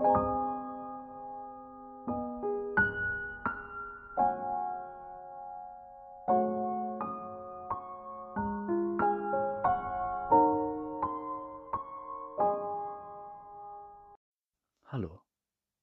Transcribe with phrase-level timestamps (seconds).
[0.00, 0.40] Hallo,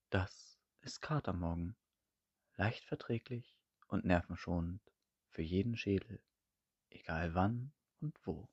[0.09, 1.75] das ist Katermorgen.
[2.55, 3.55] Leicht verträglich
[3.87, 4.81] und nervenschonend
[5.29, 6.23] für jeden Schädel,
[6.89, 7.71] egal wann
[8.01, 8.49] und wo.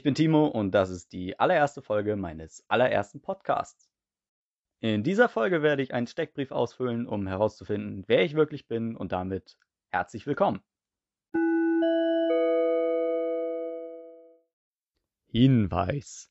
[0.00, 3.90] Ich bin Timo und das ist die allererste Folge meines allerersten Podcasts.
[4.80, 9.12] In dieser Folge werde ich einen Steckbrief ausfüllen, um herauszufinden, wer ich wirklich bin und
[9.12, 9.58] damit
[9.90, 10.62] herzlich willkommen.
[15.26, 16.30] Hinweis.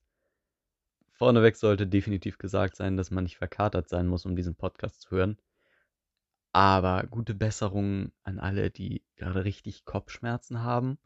[1.11, 5.11] Vorneweg sollte definitiv gesagt sein, dass man nicht verkatert sein muss, um diesen Podcast zu
[5.11, 5.37] hören.
[6.53, 10.97] Aber gute Besserung an alle, die gerade richtig Kopfschmerzen haben.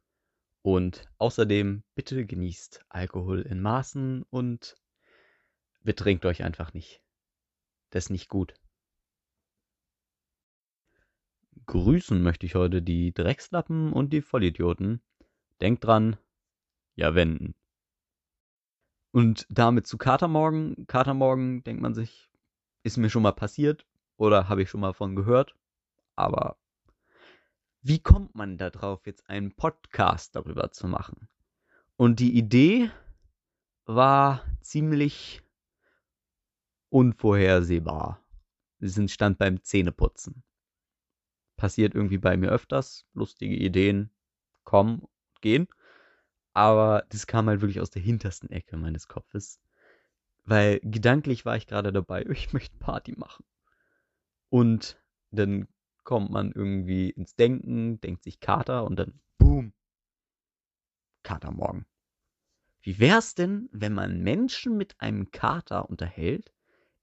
[0.64, 4.76] Und außerdem bitte genießt Alkohol in Maßen und
[5.84, 7.04] betrinkt euch einfach nicht.
[7.90, 8.54] Das ist nicht gut.
[11.66, 15.02] Grüßen möchte ich heute die Dreckslappen und die Vollidioten.
[15.60, 16.18] Denkt dran,
[16.96, 17.56] ja wenden.
[19.12, 20.88] Und damit zu Katermorgen.
[20.88, 22.30] Katermorgen denkt man sich,
[22.84, 23.86] ist mir schon mal passiert
[24.16, 25.56] oder habe ich schon mal von gehört.
[26.16, 26.58] Aber
[27.84, 31.28] wie kommt man da drauf, jetzt einen Podcast darüber zu machen?
[31.98, 32.90] Und die Idee
[33.86, 35.42] war ziemlich
[36.90, 38.24] unvorhersehbar.
[38.80, 40.44] Sie entstand beim Zähneputzen.
[41.58, 43.06] Passiert irgendwie bei mir öfters.
[43.14, 44.10] Lustige Ideen
[44.64, 45.68] kommen und gehen.
[46.54, 49.60] Aber das kam halt wirklich aus der hintersten Ecke meines Kopfes.
[50.46, 53.44] Weil gedanklich war ich gerade dabei, ich möchte Party machen.
[54.50, 55.02] Und
[55.32, 55.68] dann
[56.04, 59.74] kommt man irgendwie ins Denken, denkt sich Kater und dann boom.
[61.24, 61.86] Katermorgen.
[62.82, 66.54] Wie wär's denn, wenn man Menschen mit einem Kater unterhält,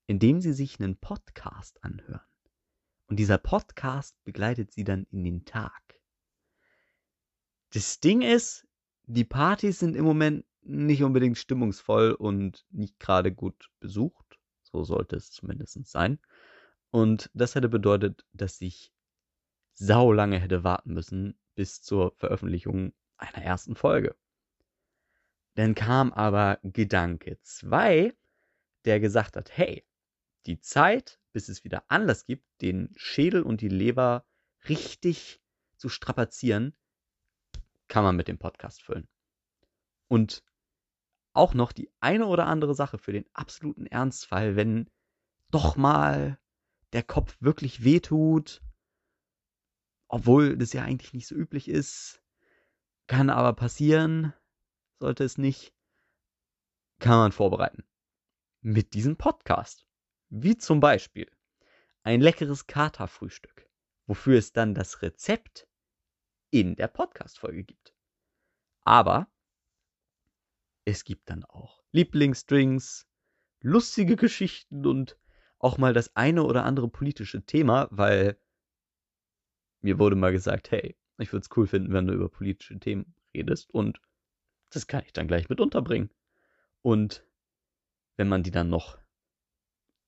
[0.07, 2.21] indem sie sich einen Podcast anhören?
[3.07, 6.01] Und dieser Podcast begleitet sie dann in den Tag.
[7.73, 8.67] Das Ding ist,
[9.05, 14.39] die Partys sind im Moment nicht unbedingt stimmungsvoll und nicht gerade gut besucht.
[14.63, 16.19] So sollte es zumindest sein.
[16.91, 18.93] Und das hätte bedeutet, dass ich
[19.75, 24.17] sau lange hätte warten müssen bis zur Veröffentlichung einer ersten Folge.
[25.55, 28.15] Dann kam aber Gedanke 2,
[28.85, 29.85] der gesagt hat, hey,
[30.47, 34.25] die Zeit, bis es wieder Anlass gibt, den Schädel und die Leber
[34.69, 35.41] richtig
[35.77, 36.75] zu strapazieren,
[37.89, 39.09] kann man mit dem Podcast füllen.
[40.09, 40.43] Und
[41.33, 44.91] auch noch die eine oder andere Sache für den absoluten Ernstfall, wenn
[45.51, 46.39] doch mal
[46.93, 48.63] der Kopf wirklich wehtut,
[50.09, 52.23] obwohl das ja eigentlich nicht so üblich ist,
[53.07, 54.33] kann aber passieren,
[54.99, 55.75] sollte es nicht,
[56.99, 57.85] kann man vorbereiten.
[58.61, 59.87] Mit diesem Podcast.
[60.29, 61.31] Wie zum Beispiel
[62.03, 63.69] ein leckeres Katerfrühstück,
[64.07, 65.67] wofür es dann das Rezept
[66.51, 67.95] in der Podcast-Folge gibt.
[68.83, 69.31] Aber
[70.85, 73.07] es gibt dann auch Lieblingsdrinks,
[73.61, 75.20] lustige Geschichten und
[75.61, 78.37] auch mal das eine oder andere politische Thema, weil
[79.83, 83.15] mir wurde mal gesagt, hey, ich würde es cool finden, wenn du über politische Themen
[83.35, 84.01] redest und
[84.71, 86.11] das kann ich dann gleich mit unterbringen.
[86.83, 87.25] Und
[88.17, 88.99] wenn man die dann noch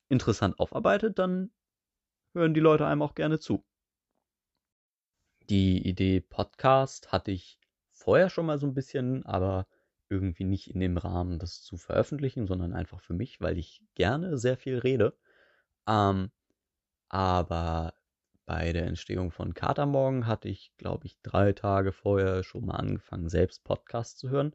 [0.08, 1.50] interessant aufarbeitet, dann
[2.32, 3.64] hören die Leute einem auch gerne zu.
[5.50, 7.58] Die Idee Podcast hatte ich
[7.90, 9.66] vorher schon mal so ein bisschen, aber
[10.08, 14.38] irgendwie nicht in dem Rahmen, das zu veröffentlichen, sondern einfach für mich, weil ich gerne
[14.38, 15.16] sehr viel rede.
[15.86, 16.30] Ähm,
[17.08, 17.94] aber
[18.46, 23.28] bei der Entstehung von Katermorgen hatte ich, glaube ich, drei Tage vorher schon mal angefangen,
[23.28, 24.54] selbst Podcasts zu hören,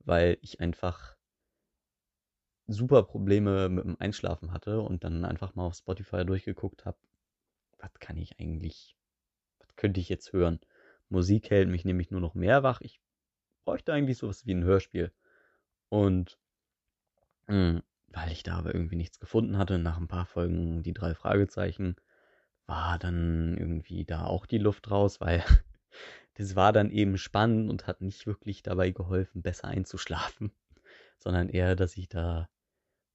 [0.00, 1.16] weil ich einfach
[2.66, 6.96] super Probleme mit dem Einschlafen hatte und dann einfach mal auf Spotify durchgeguckt habe,
[7.78, 8.96] was kann ich eigentlich,
[9.58, 10.60] was könnte ich jetzt hören?
[11.08, 12.80] Musik hält mich nämlich nur noch mehr wach.
[12.82, 13.00] Ich
[13.64, 15.12] bräuchte eigentlich sowas wie ein Hörspiel.
[15.88, 16.38] Und
[17.48, 21.14] mh, weil ich da aber irgendwie nichts gefunden hatte, nach ein paar Folgen die drei
[21.14, 21.96] Fragezeichen,
[22.66, 25.44] war dann irgendwie da auch die Luft raus, weil
[26.34, 30.52] das war dann eben spannend und hat nicht wirklich dabei geholfen, besser einzuschlafen,
[31.18, 32.48] sondern eher, dass ich da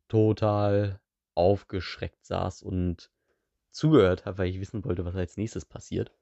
[0.08, 1.02] total
[1.34, 3.12] aufgeschreckt saß und
[3.72, 6.14] zugehört habe, weil ich wissen wollte, was als nächstes passiert.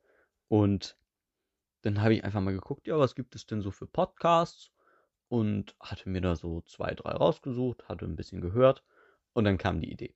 [0.47, 0.97] Und
[1.83, 4.72] dann habe ich einfach mal geguckt, ja, was gibt es denn so für Podcasts?
[5.33, 8.83] Und hatte mir da so zwei, drei rausgesucht, hatte ein bisschen gehört
[9.33, 10.15] und dann kam die Idee.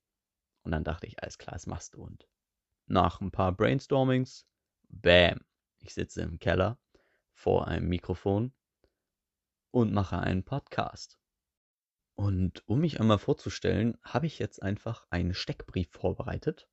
[0.62, 2.04] Und dann dachte ich, alles klar, das machst du.
[2.04, 2.28] Und
[2.86, 4.46] nach ein paar Brainstormings,
[4.90, 5.40] bam,
[5.80, 6.78] ich sitze im Keller
[7.34, 8.54] vor einem Mikrofon
[9.72, 11.18] und mache einen Podcast.
[12.14, 16.70] Und um mich einmal vorzustellen, habe ich jetzt einfach einen Steckbrief vorbereitet,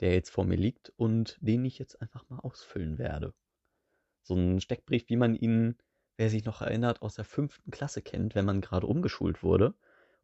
[0.00, 3.34] der jetzt vor mir liegt und den ich jetzt einfach mal ausfüllen werde.
[4.22, 5.76] So ein Steckbrief, wie man ihn,
[6.16, 9.74] wer sich noch erinnert, aus der fünften Klasse kennt, wenn man gerade umgeschult wurde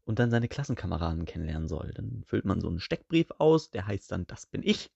[0.04, 1.92] und dann seine Klassenkameraden kennenlernen soll.
[1.94, 4.90] Dann füllt man so einen Steckbrief aus, der heißt dann, das bin ich.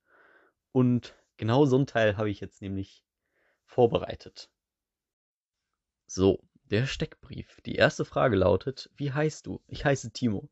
[0.72, 3.04] Und genau so ein Teil habe ich jetzt nämlich
[3.64, 4.50] vorbereitet.
[6.06, 7.60] So, der Steckbrief.
[7.66, 9.60] Die erste Frage lautet, wie heißt du?
[9.66, 10.50] Ich heiße Timo.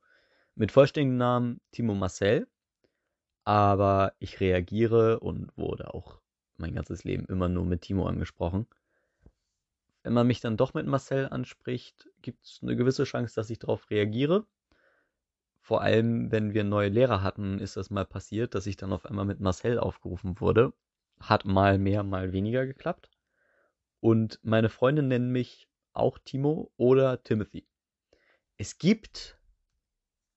[0.54, 2.48] Mit vollständigem Namen Timo Marcel.
[3.44, 6.20] Aber ich reagiere und wurde auch
[6.56, 8.66] mein ganzes Leben immer nur mit Timo angesprochen.
[10.04, 13.58] Wenn man mich dann doch mit Marcel anspricht, gibt es eine gewisse Chance, dass ich
[13.58, 14.46] darauf reagiere.
[15.60, 19.06] Vor allem, wenn wir neue Lehrer hatten, ist das mal passiert, dass ich dann auf
[19.06, 20.74] einmal mit Marcel aufgerufen wurde.
[21.20, 23.10] Hat mal mehr, mal weniger geklappt.
[24.00, 27.66] Und meine Freunde nennen mich auch Timo oder Timothy.
[28.58, 29.38] Es gibt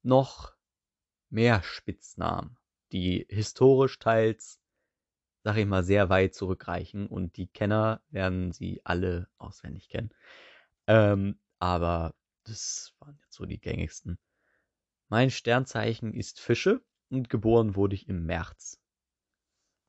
[0.02, 0.54] noch
[1.30, 2.58] mehr Spitznamen,
[2.94, 4.62] die historisch teils,
[5.48, 10.10] sag ich mal, sehr weit zurückreichen und die Kenner werden sie alle auswendig kennen.
[10.88, 14.20] Ähm, aber das waren jetzt so die gängigsten.
[15.08, 18.82] Mein Sternzeichen ist Fische und geboren wurde ich im März.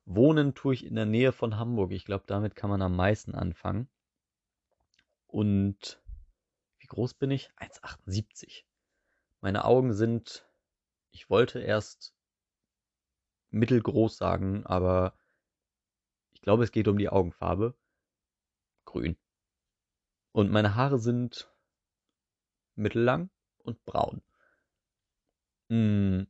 [0.05, 1.91] Wohnen tue ich in der Nähe von Hamburg.
[1.91, 3.89] Ich glaube, damit kann man am meisten anfangen.
[5.27, 6.01] Und
[6.77, 7.51] wie groß bin ich?
[7.57, 8.63] 1,78.
[9.41, 10.47] Meine Augen sind,
[11.11, 12.15] ich wollte erst
[13.49, 15.19] mittelgroß sagen, aber
[16.39, 17.75] ich glaube, es geht um die Augenfarbe.
[18.85, 19.17] Grün.
[20.31, 21.53] Und meine Haare sind
[22.75, 24.21] mittellang und braun.
[25.69, 26.27] Hm.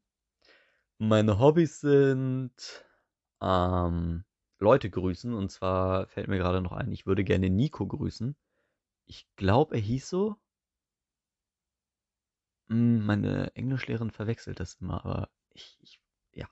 [0.98, 2.52] Meine Hobbys sind
[3.40, 4.26] ähm,
[4.58, 5.32] Leute grüßen.
[5.32, 8.36] Und zwar fällt mir gerade noch ein, ich würde gerne Nico grüßen.
[9.06, 10.38] Ich glaube, er hieß so.
[12.70, 16.02] Hm, meine Englischlehrerin verwechselt das immer, aber ich, ich
[16.34, 16.48] ja.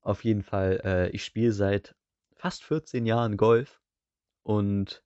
[0.00, 1.94] Auf jeden Fall, äh, ich spiele seit
[2.44, 3.80] fast 14 Jahren Golf
[4.42, 5.02] und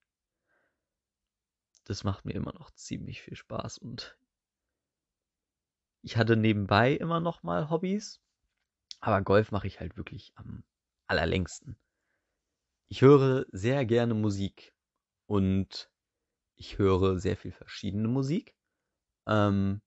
[1.84, 4.18] das macht mir immer noch ziemlich viel Spaß und
[6.02, 8.20] ich hatte nebenbei immer noch mal Hobbys,
[8.98, 10.64] aber Golf mache ich halt wirklich am
[11.06, 11.78] allerlängsten.
[12.88, 14.74] Ich höre sehr gerne Musik
[15.26, 15.92] und
[16.56, 18.56] ich höre sehr viel verschiedene Musik.
[19.28, 19.80] Ähm,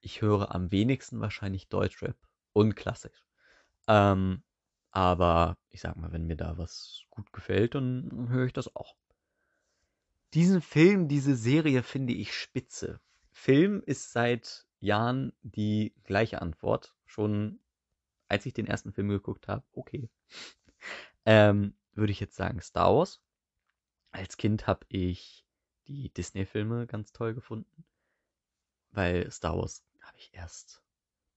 [0.00, 2.16] ich höre am wenigsten wahrscheinlich Deutschrap
[2.52, 3.24] und Klassik.
[3.88, 4.44] Ähm,
[4.92, 8.94] aber ich sag mal, wenn mir da was gut gefällt, dann höre ich das auch.
[10.34, 13.00] Diesen Film, diese Serie finde ich spitze.
[13.32, 16.94] Film ist seit Jahren die gleiche Antwort.
[17.06, 17.58] Schon
[18.28, 20.08] als ich den ersten Film geguckt habe, okay.
[21.26, 23.20] ähm, würde ich jetzt sagen Star Wars.
[24.10, 25.46] Als Kind habe ich
[25.86, 27.84] die Disney-Filme ganz toll gefunden,
[28.90, 30.82] weil Star Wars habe ich erst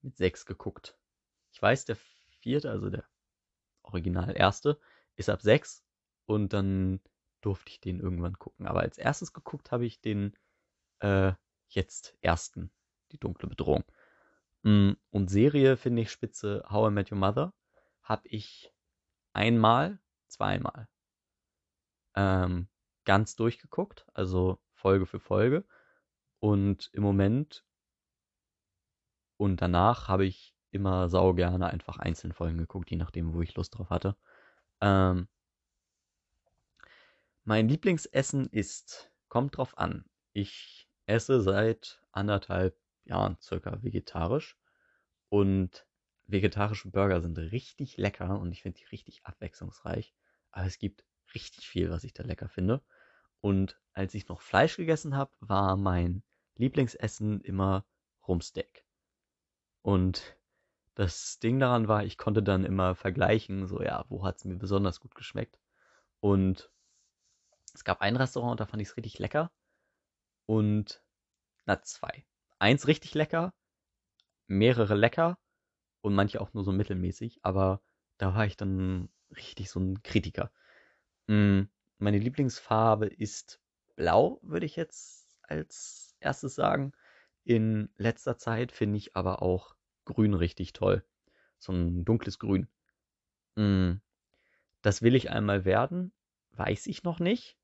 [0.01, 0.97] mit sechs geguckt.
[1.51, 1.97] Ich weiß, der
[2.39, 3.05] vierte, also der
[3.85, 4.79] original erste,
[5.15, 5.83] ist ab sechs
[6.25, 6.99] und dann
[7.41, 8.67] durfte ich den irgendwann gucken.
[8.67, 10.35] Aber als erstes geguckt habe ich den
[10.99, 11.33] äh,
[11.69, 12.71] jetzt ersten,
[13.11, 13.83] die dunkle Bedrohung.
[14.63, 16.65] Mm, und Serie finde ich spitze.
[16.69, 17.53] How I Met Your Mother
[18.01, 18.73] habe ich
[19.33, 20.87] einmal, zweimal
[22.15, 22.67] ähm,
[23.03, 25.65] ganz durchgeguckt, also Folge für Folge.
[26.39, 27.65] Und im Moment
[29.37, 33.55] und danach habe ich immer sau gerne einfach einzelne Folgen geguckt, je nachdem, wo ich
[33.55, 34.15] Lust drauf hatte.
[34.81, 35.27] Ähm,
[37.43, 40.05] mein Lieblingsessen ist, kommt drauf an.
[40.33, 44.57] Ich esse seit anderthalb Jahren circa vegetarisch
[45.29, 45.85] und
[46.27, 50.13] vegetarische Burger sind richtig lecker und ich finde die richtig abwechslungsreich.
[50.51, 52.81] Aber es gibt richtig viel, was ich da lecker finde.
[53.41, 56.23] Und als ich noch Fleisch gegessen habe, war mein
[56.55, 57.85] Lieblingsessen immer
[58.27, 58.85] Rumsteak.
[59.81, 60.35] Und
[60.95, 64.55] das Ding daran war, ich konnte dann immer vergleichen, so ja, wo hat es mir
[64.55, 65.59] besonders gut geschmeckt.
[66.21, 66.71] Und
[67.73, 69.51] es gab ein Restaurant, da fand ich es richtig lecker.
[70.45, 71.03] Und,
[71.65, 72.25] na, zwei.
[72.59, 73.53] Eins richtig lecker,
[74.47, 75.37] mehrere lecker
[76.01, 77.39] und manche auch nur so mittelmäßig.
[77.43, 77.81] Aber
[78.17, 80.51] da war ich dann richtig so ein Kritiker.
[81.27, 81.63] Mm,
[81.97, 83.59] meine Lieblingsfarbe ist
[83.95, 86.93] blau, würde ich jetzt als erstes sagen.
[87.43, 89.74] In letzter Zeit finde ich aber auch
[90.05, 91.03] grün richtig toll.
[91.59, 92.67] So ein dunkles Grün.
[93.55, 93.95] Mm,
[94.81, 96.13] das will ich einmal werden,
[96.51, 97.57] weiß ich noch nicht.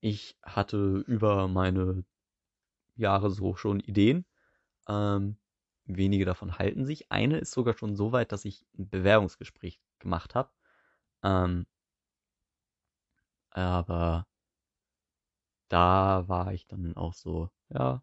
[0.00, 2.04] Ich hatte über meine
[2.96, 4.26] Jahre so schon Ideen.
[4.88, 5.36] Ähm,
[5.86, 7.10] wenige davon halten sich.
[7.12, 10.50] Eine ist sogar schon so weit, dass ich ein Bewerbungsgespräch gemacht habe.
[11.22, 11.66] Ähm,
[13.50, 14.26] aber
[15.68, 18.02] da war ich dann auch so, ja,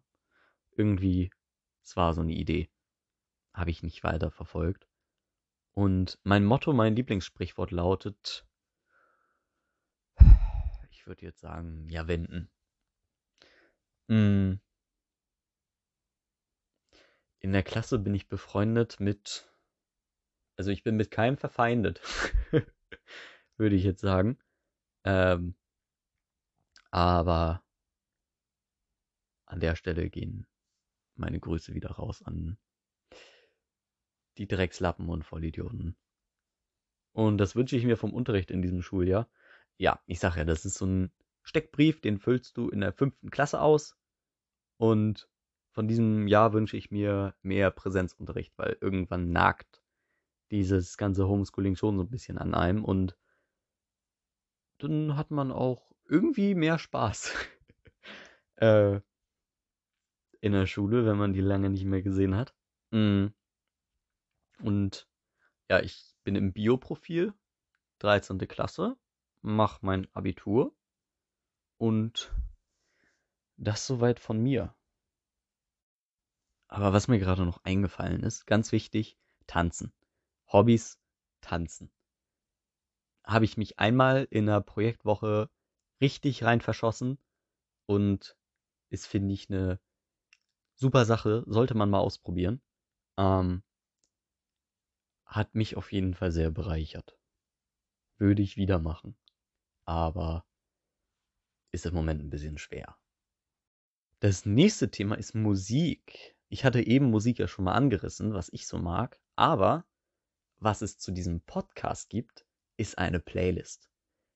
[0.76, 1.30] irgendwie,
[1.82, 2.70] es war so eine Idee.
[3.52, 4.86] Habe ich nicht weiter verfolgt.
[5.72, 8.46] Und mein Motto, mein Lieblingssprichwort lautet,
[10.90, 12.50] ich würde jetzt sagen, ja, wenden.
[14.08, 14.60] Mm.
[17.38, 19.50] In der Klasse bin ich befreundet mit,
[20.56, 22.02] also ich bin mit keinem verfeindet,
[23.56, 24.38] würde ich jetzt sagen.
[25.04, 25.54] Ähm,
[26.90, 27.64] aber
[29.46, 30.46] an der Stelle gehen
[31.14, 32.58] meine Grüße wieder raus an
[34.38, 35.96] die Dreckslappen und Vollidioten.
[37.12, 39.28] Und das wünsche ich mir vom Unterricht in diesem Schuljahr.
[39.78, 43.30] Ja, ich sage ja, das ist so ein Steckbrief, den füllst du in der fünften
[43.30, 43.96] Klasse aus.
[44.76, 45.28] Und
[45.72, 49.82] von diesem Jahr wünsche ich mir mehr Präsenzunterricht, weil irgendwann nagt
[50.50, 53.16] dieses ganze Homeschooling schon so ein bisschen an einem und
[54.78, 57.34] dann hat man auch irgendwie mehr Spaß
[58.56, 59.00] äh,
[60.40, 62.54] in der Schule, wenn man die lange nicht mehr gesehen hat.
[62.90, 63.28] Mm.
[64.62, 65.08] Und
[65.68, 67.34] ja, ich bin im Bioprofil,
[68.00, 68.38] 13.
[68.38, 68.96] Klasse,
[69.42, 70.74] mach mein Abitur
[71.78, 72.34] und
[73.56, 74.74] das soweit von mir.
[76.68, 79.92] Aber was mir gerade noch eingefallen ist, ganz wichtig, tanzen.
[80.52, 81.00] Hobbys,
[81.40, 81.90] tanzen.
[83.24, 85.50] Habe ich mich einmal in einer Projektwoche
[86.00, 87.18] richtig rein verschossen
[87.86, 88.36] und
[88.88, 89.80] ist, finde ich, eine
[90.74, 92.62] super Sache, sollte man mal ausprobieren.
[93.16, 93.62] Ähm,
[95.30, 97.16] hat mich auf jeden Fall sehr bereichert.
[98.18, 99.16] Würde ich wieder machen.
[99.84, 100.44] Aber
[101.70, 102.98] ist im Moment ein bisschen schwer.
[104.18, 106.36] Das nächste Thema ist Musik.
[106.48, 109.86] Ich hatte eben Musik ja schon mal angerissen, was ich so mag, aber
[110.58, 112.44] was es zu diesem Podcast gibt,
[112.76, 113.88] ist eine Playlist.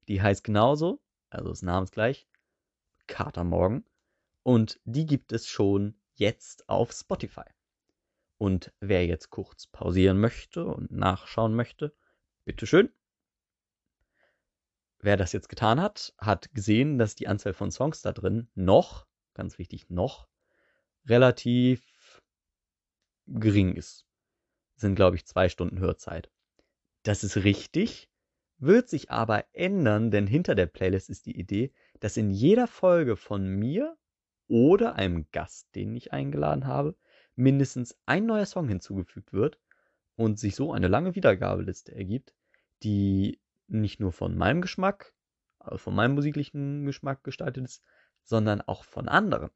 [0.09, 2.29] Die heißt genauso, also ist namensgleich,
[3.09, 3.85] Katermorgen.
[4.43, 7.45] Und die gibt es schon jetzt auf Spotify.
[8.45, 11.95] Und wer jetzt kurz pausieren möchte und nachschauen möchte,
[12.45, 12.93] bitteschön.
[14.99, 19.07] Wer das jetzt getan hat, hat gesehen, dass die Anzahl von Songs da drin noch,
[19.33, 20.29] ganz wichtig, noch
[21.07, 22.21] relativ
[23.27, 24.05] gering ist.
[24.77, 26.31] Sind, glaube ich, zwei Stunden Hörzeit.
[27.03, 28.11] Das ist richtig,
[28.59, 33.17] wird sich aber ändern, denn hinter der Playlist ist die Idee, dass in jeder Folge
[33.17, 33.97] von mir
[34.49, 36.95] oder einem Gast, den ich eingeladen habe,
[37.37, 39.59] mindestens ein neuer Song hinzugefügt wird
[40.17, 42.35] und sich so eine lange Wiedergabeliste ergibt,
[42.83, 45.15] die nicht nur von meinem Geschmack,
[45.59, 47.83] also von meinem musiklichen Geschmack gestaltet ist,
[48.23, 49.51] sondern auch von anderen.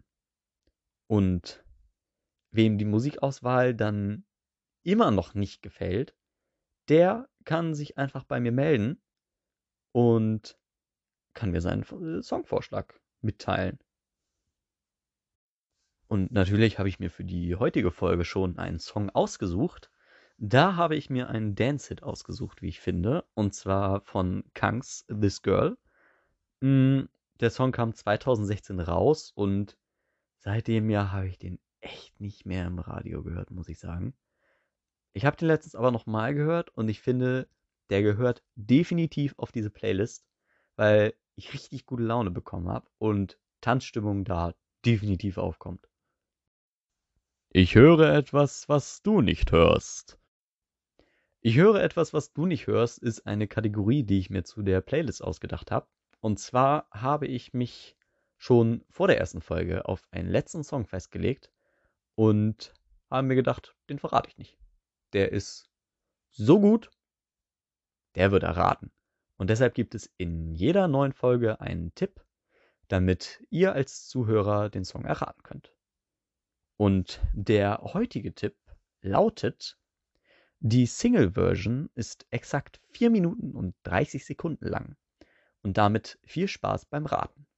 [1.07, 1.65] Und
[2.51, 4.25] wem die Musikauswahl dann
[4.83, 6.15] immer noch nicht gefällt,
[6.89, 9.01] der kann sich einfach bei mir melden
[9.93, 10.59] und
[11.35, 11.85] kann mir seinen
[12.23, 13.79] Songvorschlag mitteilen.
[16.09, 19.91] Und natürlich habe ich mir für die heutige Folge schon einen Song ausgesucht.
[20.39, 23.25] Da habe ich mir einen Dance-Hit ausgesucht, wie ich finde.
[23.35, 25.77] Und zwar von Kangs This Girl.
[26.61, 27.03] Mm,
[27.41, 29.77] der Song kam 2016 raus und
[30.39, 34.15] seitdem ja habe ich den echt nicht mehr im Radio gehört, muss ich sagen.
[35.13, 37.49] Ich habe den letztens aber nochmal gehört und ich finde,
[37.91, 40.25] der gehört definitiv auf diese Playlist,
[40.77, 45.89] weil ich richtig gute Laune bekommen habe und Tanzstimmung da definitiv aufkommt.
[47.51, 50.19] Ich höre etwas, was du nicht hörst.
[51.41, 54.83] Ich höre etwas, was du nicht hörst, ist eine Kategorie, die ich mir zu der
[54.83, 55.89] Playlist ausgedacht habe.
[56.21, 57.97] Und zwar habe ich mich
[58.37, 61.51] schon vor der ersten Folge auf einen letzten Song festgelegt
[62.17, 62.75] und
[63.09, 64.59] habe mir gedacht, den verrate ich nicht.
[65.15, 65.71] Der ist
[66.29, 66.91] so gut,
[68.15, 68.93] der wird erraten.
[69.39, 72.23] Und deshalb gibt es in jeder neuen Folge einen Tipp,
[72.89, 75.78] damit ihr als Zuhörer den Song erraten könnt.
[76.79, 78.57] Und der heutige Tipp
[79.01, 79.77] lautet,
[80.61, 84.97] die Single-Version ist exakt 4 Minuten und 30 Sekunden lang.
[85.63, 87.49] Und damit viel Spaß beim Raten.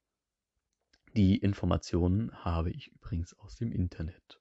[1.14, 4.40] Die Informationen habe ich übrigens aus dem Internet.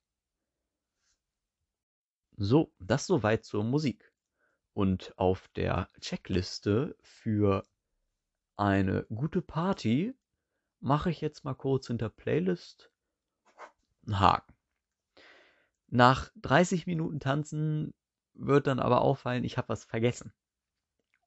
[2.38, 4.14] So, das soweit zur Musik.
[4.72, 7.68] Und auf der Checkliste für
[8.56, 10.16] eine gute Party
[10.80, 12.90] mache ich jetzt mal kurz in der Playlist
[14.06, 14.54] einen Haken.
[15.92, 17.94] Nach 30 Minuten Tanzen
[18.34, 20.34] wird dann aber auffallen, ich habe was vergessen.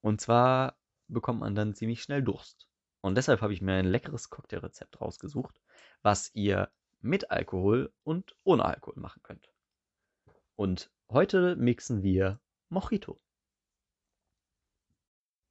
[0.00, 0.78] Und zwar
[1.08, 2.68] bekommt man dann ziemlich schnell Durst.
[3.00, 5.60] Und deshalb habe ich mir ein leckeres Cocktailrezept rausgesucht,
[6.02, 9.52] was ihr mit Alkohol und ohne Alkohol machen könnt.
[10.54, 13.20] Und heute mixen wir Mojito.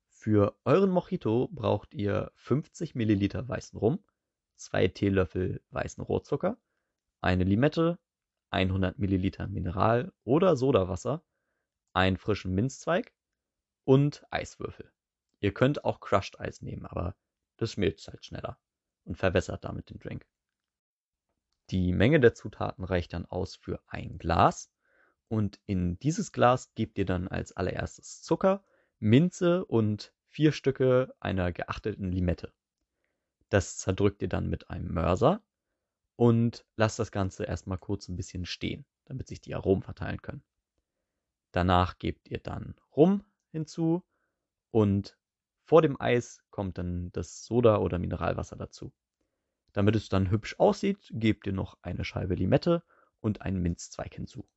[0.08, 4.02] Für euren Mojito braucht ihr 50 Milliliter weißen Rum,
[4.56, 6.58] 2 Teelöffel weißen Rohrzucker,
[7.20, 8.00] eine Limette,
[8.52, 11.24] 100 Milliliter Mineral- oder Sodawasser,
[11.94, 13.12] einen frischen Minzzweig
[13.84, 14.92] und Eiswürfel.
[15.40, 17.16] Ihr könnt auch Crushed Eis nehmen, aber
[17.58, 18.60] das schmilzt halt schneller
[19.04, 20.26] und verwässert damit den Drink.
[21.70, 24.72] Die Menge der Zutaten reicht dann aus für ein Glas
[25.30, 28.64] und in dieses Glas gebt ihr dann als allererstes Zucker,
[29.00, 32.54] Minze und vier Stücke einer geachteten Limette.
[33.50, 35.42] Das zerdrückt ihr dann mit einem Mörser
[36.22, 40.44] und lasst das Ganze erstmal kurz ein bisschen stehen, damit sich die Aromen verteilen können.
[41.52, 44.04] Danach gebt ihr dann Rum hinzu
[44.70, 45.18] und
[45.64, 48.94] vor dem Eis kommt dann das Soda oder Mineralwasser dazu.
[49.74, 52.84] Damit es dann hübsch aussieht, gebt ihr noch eine Scheibe Limette
[53.20, 54.48] und einen Minzzweig hinzu.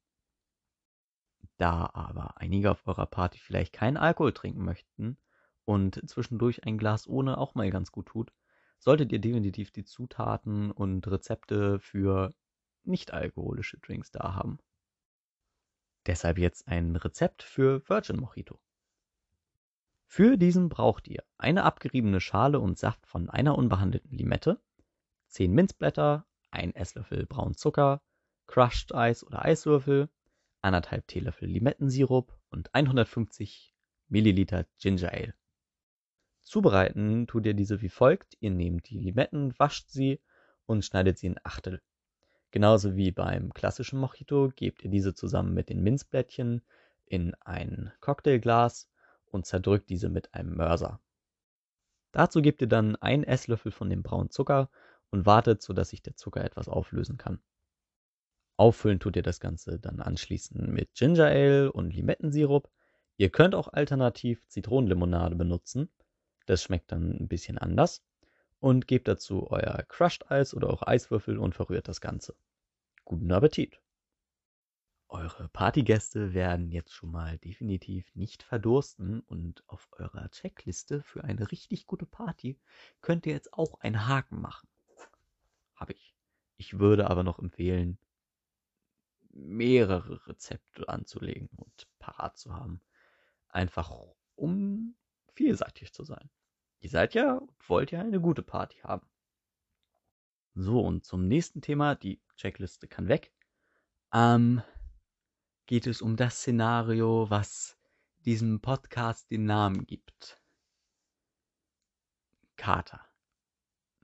[1.56, 5.16] Da aber einige auf eurer Party vielleicht keinen Alkohol trinken möchten
[5.64, 8.34] und zwischendurch ein Glas ohne auch mal ganz gut tut,
[8.84, 12.34] solltet ihr definitiv die Zutaten und Rezepte für
[12.82, 14.58] nicht-alkoholische Drinks da haben.
[16.04, 18.60] Deshalb jetzt ein Rezept für Virgin Mojito.
[20.04, 24.60] Für diesen braucht ihr eine abgeriebene Schale und Saft von einer unbehandelten Limette,
[25.28, 28.02] 10 Minzblätter, 1 Esslöffel braunen Zucker,
[28.46, 30.10] Crushed Eis oder Eiswürfel,
[30.62, 33.74] 1,5 Teelöffel Limettensirup und 150
[34.08, 35.34] Milliliter Ginger Ale.
[36.44, 38.36] Zubereiten tut ihr diese wie folgt.
[38.40, 40.20] Ihr nehmt die Limetten, wascht sie
[40.66, 41.82] und schneidet sie in Achtel.
[42.50, 46.62] Genauso wie beim klassischen Mojito gebt ihr diese zusammen mit den Minzblättchen
[47.06, 48.88] in ein Cocktailglas
[49.26, 51.00] und zerdrückt diese mit einem Mörser.
[52.12, 54.70] Dazu gebt ihr dann einen Esslöffel von dem braunen Zucker
[55.10, 57.40] und wartet, sodass sich der Zucker etwas auflösen kann.
[58.56, 62.70] Auffüllen tut ihr das Ganze dann anschließend mit Ginger Ale und Limettensirup.
[63.16, 65.90] Ihr könnt auch alternativ Zitronenlimonade benutzen.
[66.46, 68.04] Das schmeckt dann ein bisschen anders.
[68.60, 72.34] Und gebt dazu euer Crushed Eis oder auch Eiswürfel und verrührt das Ganze.
[73.04, 73.80] Guten Appetit!
[75.08, 81.52] Eure Partygäste werden jetzt schon mal definitiv nicht verdursten und auf eurer Checkliste für eine
[81.52, 82.58] richtig gute Party
[83.00, 84.68] könnt ihr jetzt auch einen Haken machen.
[85.74, 86.16] Habe ich.
[86.56, 87.98] Ich würde aber noch empfehlen,
[89.30, 92.80] mehrere Rezepte anzulegen und parat zu haben.
[93.48, 93.92] Einfach
[94.34, 94.96] um
[95.34, 96.30] vielseitig zu sein.
[96.80, 99.06] Ihr seid ja und wollt ja eine gute Party haben.
[100.54, 103.32] So, und zum nächsten Thema, die Checkliste kann weg.
[104.12, 104.62] Ähm,
[105.66, 107.76] geht es um das Szenario, was
[108.24, 110.40] diesem Podcast den Namen gibt.
[112.56, 113.04] Kater.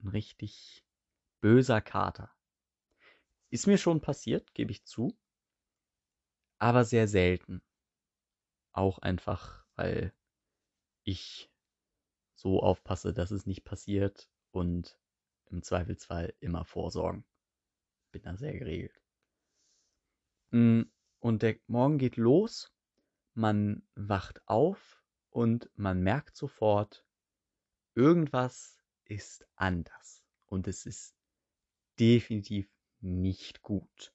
[0.03, 0.85] Ein richtig
[1.41, 2.35] böser Kater.
[3.51, 5.17] Ist mir schon passiert, gebe ich zu.
[6.59, 7.63] Aber sehr selten.
[8.73, 10.13] Auch einfach, weil
[11.11, 11.51] ich
[12.35, 14.99] so aufpasse, dass es nicht passiert und
[15.47, 17.25] im Zweifelsfall immer vorsorgen.
[18.13, 19.03] Bin da sehr geregelt.
[20.51, 20.83] Mm,
[21.19, 22.73] und der Morgen geht los,
[23.35, 27.05] man wacht auf und man merkt sofort,
[27.95, 30.25] irgendwas ist anders.
[30.47, 31.15] Und es ist
[31.99, 32.69] definitiv
[33.01, 34.15] nicht gut.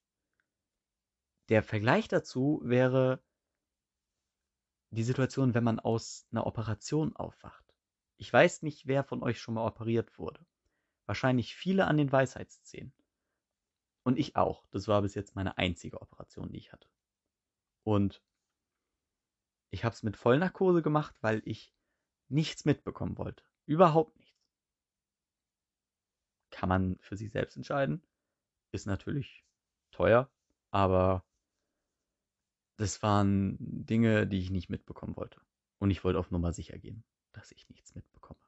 [1.49, 3.21] Der Vergleich dazu wäre
[4.95, 7.65] die Situation, wenn man aus einer Operation aufwacht.
[8.17, 10.45] Ich weiß nicht, wer von euch schon mal operiert wurde.
[11.05, 12.93] Wahrscheinlich viele an den Weisheitszähnen.
[14.03, 14.65] Und ich auch.
[14.71, 16.87] Das war bis jetzt meine einzige Operation, die ich hatte.
[17.83, 18.23] Und
[19.71, 21.73] ich habe es mit Vollnarkose gemacht, weil ich
[22.29, 23.43] nichts mitbekommen wollte.
[23.65, 24.39] Überhaupt nichts.
[26.51, 28.01] Kann man für sich selbst entscheiden.
[28.71, 29.45] Ist natürlich
[29.91, 30.31] teuer,
[30.71, 31.25] aber
[32.77, 35.41] das waren Dinge, die ich nicht mitbekommen wollte.
[35.79, 38.39] Und ich wollte auf Nummer sicher gehen, dass ich nichts mitbekomme.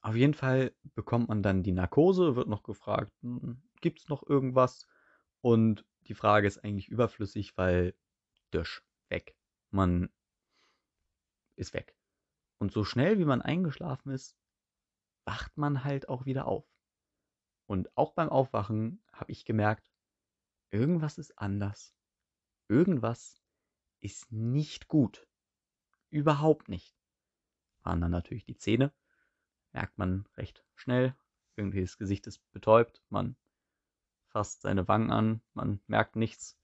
[0.00, 4.26] Auf jeden Fall bekommt man dann die Narkose, wird noch gefragt, hm, gibt es noch
[4.26, 4.86] irgendwas?
[5.40, 7.94] Und die Frage ist eigentlich überflüssig, weil
[8.52, 9.36] Dösch, weg.
[9.70, 10.10] Man
[11.56, 11.96] ist weg.
[12.58, 14.36] Und so schnell wie man eingeschlafen ist,
[15.24, 16.64] wacht man halt auch wieder auf.
[17.66, 19.90] Und auch beim Aufwachen habe ich gemerkt,
[20.70, 21.95] irgendwas ist anders.
[22.68, 23.40] Irgendwas
[24.00, 25.26] ist nicht gut.
[26.10, 26.96] Überhaupt nicht.
[27.82, 28.92] Waren dann natürlich die Zähne.
[29.72, 31.14] Merkt man recht schnell.
[31.56, 33.02] Irgendwie das Gesicht ist betäubt.
[33.08, 33.36] Man
[34.28, 35.40] fasst seine Wangen an.
[35.54, 36.58] Man merkt nichts.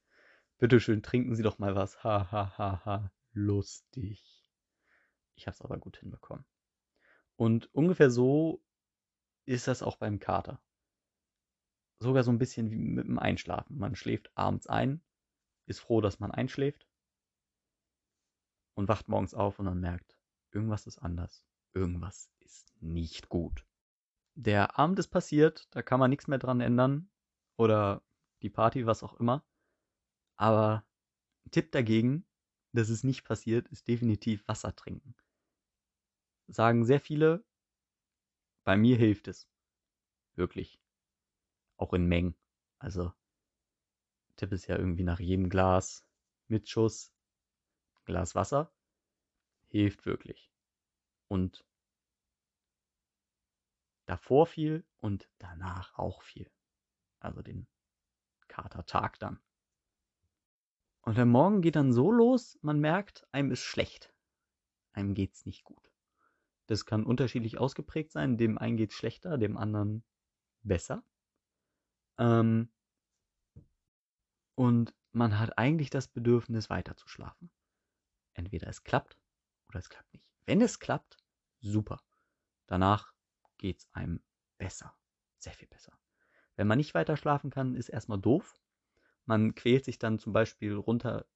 [0.59, 2.03] Bitteschön, trinken Sie doch mal was.
[2.05, 3.13] Ha, ha, ha, ha.
[3.33, 4.45] Lustig.
[5.35, 6.45] Ich habe es aber gut hinbekommen.
[7.37, 8.63] Und ungefähr so
[9.45, 10.61] ist das auch beim Kater.
[11.99, 13.79] Sogar so ein bisschen wie mit dem Einschlafen.
[13.79, 15.03] Man schläft abends ein,
[15.73, 16.87] ist froh, dass man einschläft
[18.75, 20.17] und wacht morgens auf und dann merkt,
[20.53, 21.45] irgendwas ist anders.
[21.75, 23.67] Irgendwas ist nicht gut.
[24.35, 27.11] Der Abend ist passiert, da kann man nichts mehr dran ändern.
[27.57, 28.03] Oder
[28.43, 29.45] die Party, was auch immer.
[30.37, 30.85] Aber
[31.47, 32.27] ein Tipp dagegen,
[32.73, 35.15] dass es nicht passiert, ist definitiv Wasser trinken.
[36.49, 37.45] Sagen sehr viele,
[38.65, 39.49] bei mir hilft es.
[40.35, 40.81] Wirklich.
[41.77, 42.35] Auch in Mengen.
[42.79, 43.13] Also,
[44.43, 46.05] Tipp ist ja irgendwie nach jedem Glas
[46.49, 47.15] mit Schuss
[48.07, 48.73] Glas Wasser.
[49.69, 50.51] Hilft wirklich.
[51.29, 51.65] Und
[54.07, 56.51] davor viel und danach auch viel.
[57.21, 57.69] Also den
[58.49, 59.39] Katertag dann.
[61.03, 64.13] Und der Morgen geht dann so los, man merkt, einem ist schlecht.
[64.93, 65.93] Einem geht's nicht gut.
[66.67, 68.39] Das kann unterschiedlich ausgeprägt sein.
[68.39, 70.03] Dem einen geht's schlechter, dem anderen
[70.65, 71.05] besser.
[72.19, 72.73] Ähm,
[74.55, 77.51] und man hat eigentlich das Bedürfnis, weiter zu schlafen.
[78.35, 79.19] Entweder es klappt
[79.69, 80.27] oder es klappt nicht.
[80.47, 81.19] Wenn es klappt,
[81.61, 82.03] super.
[82.67, 83.13] Danach
[83.59, 84.23] geht's einem
[84.59, 84.97] besser.
[85.39, 85.99] Sehr viel besser.
[86.57, 88.55] Wenn man nicht weiter schlafen kann, ist erstmal doof.
[89.25, 91.27] Man quält sich dann zum Beispiel runter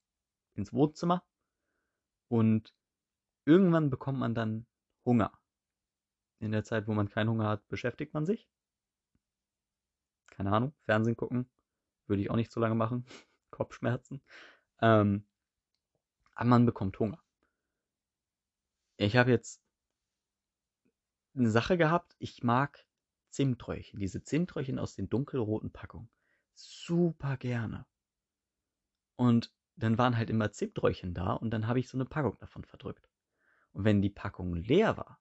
[0.55, 1.25] ins Wohnzimmer
[2.29, 2.75] und
[3.45, 4.67] irgendwann bekommt man dann
[5.05, 5.33] Hunger.
[6.39, 8.49] In der Zeit, wo man keinen Hunger hat, beschäftigt man sich.
[10.27, 11.49] Keine Ahnung, Fernsehen gucken.
[12.07, 13.05] Würde ich auch nicht so lange machen.
[13.51, 14.23] Kopfschmerzen.
[14.81, 15.27] Ähm,
[16.35, 17.23] aber man bekommt Hunger.
[18.99, 19.63] Ich habe jetzt
[21.35, 22.87] eine Sache gehabt, ich mag
[23.31, 26.11] Zimtröllchen, diese Zimtröllchen aus den dunkelroten Packungen.
[26.55, 27.87] Super gerne.
[29.17, 32.65] Und dann waren halt immer Zimtröllchen da und dann habe ich so eine Packung davon
[32.65, 33.09] verdrückt.
[33.73, 35.21] Und wenn die Packung leer war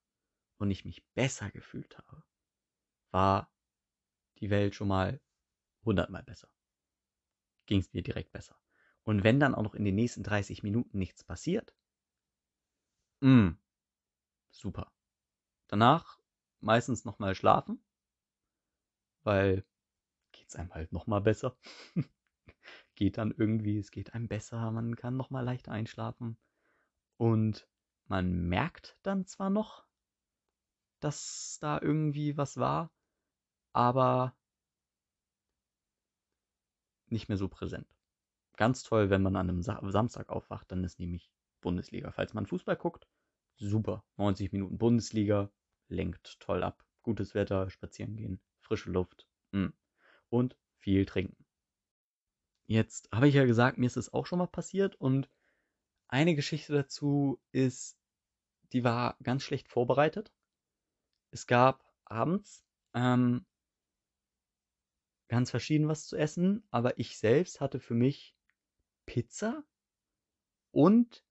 [0.57, 2.23] und ich mich besser gefühlt habe,
[3.11, 3.51] war
[4.39, 5.19] die Welt schon mal
[5.83, 6.49] hundertmal besser.
[7.65, 8.57] Ging es mir direkt besser.
[9.03, 11.75] Und wenn dann auch noch in den nächsten 30 Minuten nichts passiert,
[13.21, 13.59] mh, mm,
[14.51, 14.91] super.
[15.67, 16.19] Danach
[16.59, 17.83] meistens nochmal schlafen,
[19.23, 19.65] weil
[20.31, 21.57] geht's einem halt nochmal besser.
[22.95, 26.37] geht dann irgendwie, es geht einem besser, man kann nochmal leicht einschlafen.
[27.17, 27.67] Und
[28.07, 29.85] man merkt dann zwar noch,
[30.99, 32.91] dass da irgendwie was war,
[33.73, 34.35] aber
[37.15, 37.87] nicht mehr so präsent
[38.55, 41.29] ganz toll, wenn man an einem Sa Samstag aufwacht, dann ist nämlich
[41.61, 42.11] Bundesliga.
[42.11, 43.07] Falls man Fußball guckt,
[43.57, 44.03] super.
[44.17, 45.51] 90 Minuten Bundesliga,
[45.87, 46.83] lenkt toll ab.
[47.03, 49.67] Gutes Wetter, spazieren gehen, frische Luft mm.
[50.29, 51.45] und viel trinken.
[52.65, 55.29] Jetzt habe ich ja gesagt, mir ist es auch schon mal passiert und
[56.07, 57.99] eine Geschichte dazu ist,
[58.73, 60.33] die war ganz schlecht vorbereitet.
[61.29, 63.45] Es gab abends ähm,
[65.27, 68.35] ganz verschieden was zu essen, aber ich selbst hatte für mich
[69.05, 69.63] Pizza
[70.71, 71.23] und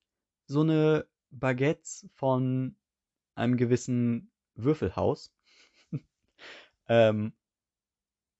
[0.47, 2.77] so eine Baguettes von
[3.35, 5.33] einem gewissen Würfelhaus.
[6.89, 7.33] ähm,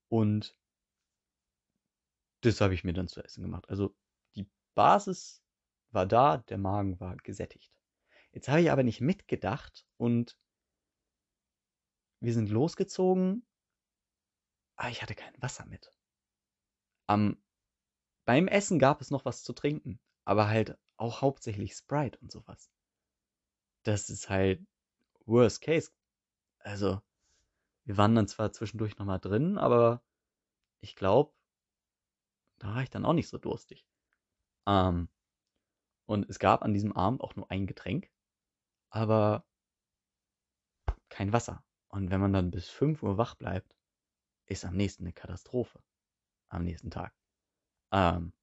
[0.09, 0.55] und
[2.41, 3.69] das habe ich mir dann zu essen gemacht.
[3.69, 3.95] Also
[4.35, 5.41] die Basis
[5.91, 7.71] war da, der Magen war gesättigt.
[8.31, 10.37] Jetzt habe ich aber nicht mitgedacht und
[12.19, 13.45] wir sind losgezogen,
[14.75, 15.91] aber ich hatte kein Wasser mit.
[17.07, 17.37] Am
[18.25, 22.71] beim Essen gab es noch was zu trinken, aber halt auch hauptsächlich Sprite und sowas.
[23.83, 24.65] Das ist halt
[25.25, 25.91] worst case.
[26.59, 27.01] Also,
[27.85, 30.03] wir waren dann zwar zwischendurch nochmal drin, aber
[30.81, 31.33] ich glaube,
[32.57, 33.85] da war ich dann auch nicht so durstig.
[34.65, 35.09] Ähm,
[36.07, 38.09] und es gab an diesem Abend auch nur ein Getränk,
[38.89, 39.45] aber
[41.09, 41.63] kein Wasser.
[41.89, 43.75] Und wenn man dann bis 5 Uhr wach bleibt,
[44.45, 45.81] ist am nächsten eine Katastrophe.
[46.49, 47.13] Am nächsten Tag.
[47.91, 48.33] Ähm,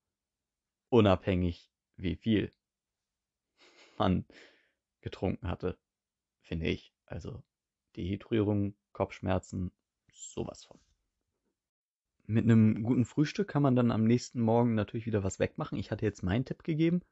[0.89, 2.53] unabhängig, wie viel
[3.99, 4.25] man
[5.01, 5.79] getrunken hatte,
[6.41, 6.93] finde ich.
[7.07, 7.43] Also
[7.97, 9.73] Dehydrierung, Kopfschmerzen,
[10.13, 10.81] sowas von.
[12.27, 15.79] Mit einem guten Frühstück kann man dann am nächsten Morgen natürlich wieder was wegmachen.
[15.79, 17.03] Ich hatte jetzt meinen Tipp gegeben.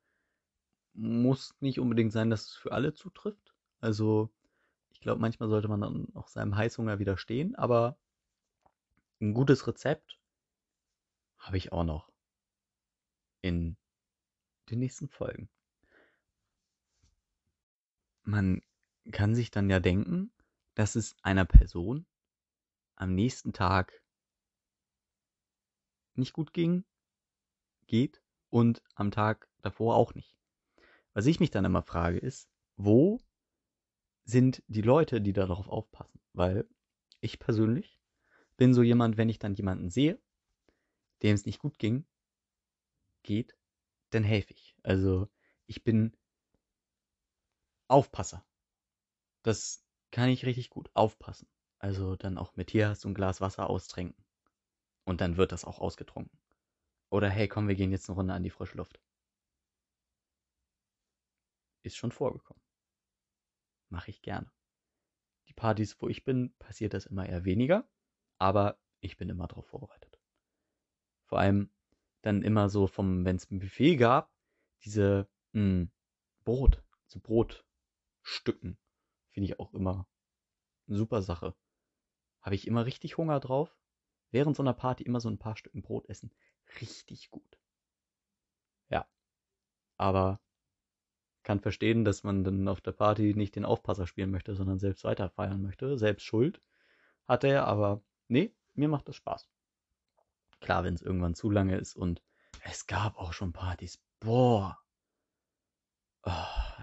[0.94, 3.55] Muss nicht unbedingt sein, dass es für alle zutrifft.
[3.81, 4.31] Also,
[4.92, 7.98] ich glaube, manchmal sollte man dann auch seinem Heißhunger widerstehen, aber
[9.20, 10.18] ein gutes Rezept
[11.38, 12.11] habe ich auch noch
[13.42, 13.76] in
[14.70, 15.50] den nächsten Folgen.
[18.22, 18.62] Man
[19.12, 20.33] kann sich dann ja denken,
[20.74, 22.06] dass es einer Person
[22.96, 24.02] am nächsten Tag
[26.14, 26.85] nicht gut ging,
[27.87, 30.37] geht und am Tag davor auch nicht.
[31.12, 33.20] Was ich mich dann immer frage ist, wo
[34.24, 36.20] sind die Leute, die darauf aufpassen?
[36.33, 36.68] Weil
[37.20, 37.99] ich persönlich
[38.61, 40.20] bin so jemand, wenn ich dann jemanden sehe,
[41.23, 42.05] dem es nicht gut ging,
[43.23, 43.57] geht,
[44.11, 44.77] dann helfe ich.
[44.83, 45.31] Also
[45.66, 46.14] ich bin
[47.88, 48.44] Aufpasser.
[49.40, 51.49] Das kann ich richtig gut aufpassen.
[51.79, 54.27] Also dann auch mit hier hast du ein Glas Wasser austrinken.
[55.05, 56.38] Und dann wird das auch ausgetrunken.
[57.09, 59.01] Oder hey, komm, wir gehen jetzt eine Runde an die frische Luft.
[61.83, 62.62] Ist schon vorgekommen.
[63.88, 64.53] Mache ich gerne.
[65.49, 67.88] Die Partys, wo ich bin, passiert das immer eher weniger,
[68.40, 70.18] aber ich bin immer darauf vorbereitet.
[71.26, 71.70] Vor allem
[72.22, 74.33] dann immer so vom, wenn es ein Buffet gab,
[74.83, 75.88] diese mh,
[76.44, 78.79] Brot, so Brotstücken,
[79.29, 80.09] finde ich auch immer
[80.88, 81.55] eine super Sache.
[82.40, 83.76] Habe ich immer richtig Hunger drauf.
[84.31, 86.33] Während so einer Party immer so ein paar Stücken Brot essen.
[86.81, 87.59] Richtig gut.
[88.88, 89.07] Ja.
[89.96, 90.40] Aber
[91.42, 95.05] kann verstehen, dass man dann auf der Party nicht den Aufpasser spielen möchte, sondern selbst
[95.05, 95.98] weiter feiern möchte.
[95.98, 96.61] Selbst Schuld
[97.26, 99.48] hat er, aber nee, mir macht das Spaß.
[100.60, 102.22] Klar, wenn es irgendwann zu lange ist und
[102.64, 104.00] es gab auch schon Partys.
[104.20, 104.78] Boah.
[106.22, 106.32] Oh,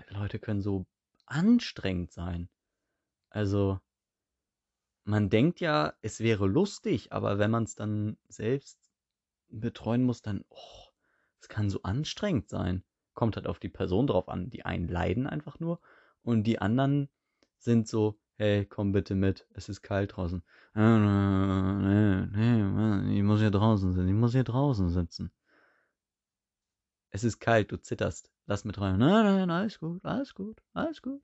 [0.09, 0.85] Leute können so
[1.25, 2.49] anstrengend sein.
[3.29, 3.79] Also,
[5.03, 8.91] man denkt ja, es wäre lustig, aber wenn man es dann selbst
[9.49, 10.87] betreuen muss, dann, oh,
[11.39, 12.83] es kann so anstrengend sein.
[13.13, 14.49] Kommt halt auf die Person drauf an.
[14.49, 15.79] Die einen leiden einfach nur
[16.23, 17.09] und die anderen
[17.57, 20.43] sind so, hey, komm bitte mit, es ist kalt draußen.
[20.73, 20.81] Ich
[23.23, 25.31] muss hier draußen sitzen, ich muss hier draußen sitzen.
[27.09, 28.31] Es ist kalt, du zitterst.
[28.45, 28.99] Lass mit rein.
[28.99, 31.21] Nein, nein, alles gut, alles gut, alles gut.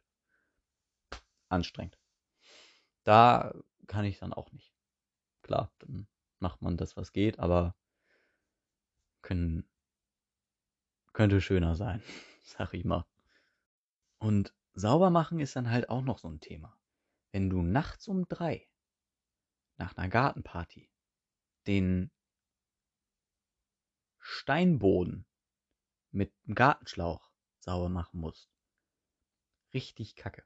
[1.50, 1.98] Anstrengend.
[3.04, 3.54] Da
[3.88, 4.74] kann ich dann auch nicht.
[5.42, 6.08] Klar, dann
[6.40, 7.76] macht man das, was geht, aber
[9.22, 9.70] können,
[11.14, 12.02] könnte schöner sein,
[12.44, 13.06] sag ich mal.
[14.18, 16.76] Und sauber machen ist dann halt auch noch so ein Thema.
[17.34, 18.70] Wenn du nachts um drei
[19.78, 20.88] nach einer Gartenparty
[21.66, 22.12] den
[24.20, 25.26] Steinboden
[26.12, 28.52] mit einem Gartenschlauch sauber machen musst.
[29.74, 30.44] Richtig kacke.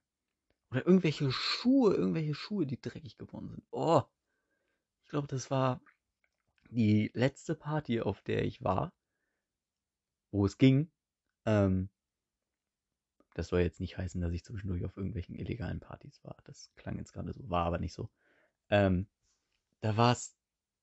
[0.71, 3.67] Oder irgendwelche Schuhe, irgendwelche Schuhe, die dreckig geworden sind.
[3.71, 4.04] Oh,
[5.04, 5.82] ich glaube, das war
[6.69, 8.93] die letzte Party, auf der ich war,
[10.32, 10.89] wo es ging.
[11.45, 11.89] Ähm,
[13.38, 16.38] das soll jetzt nicht heißen, dass ich zwischendurch auf irgendwelchen illegalen Partys war.
[16.45, 18.10] Das klang jetzt gerade so, war aber nicht so.
[18.69, 19.08] Ähm,
[19.82, 20.36] da war es